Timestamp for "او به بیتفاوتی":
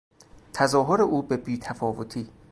1.01-2.29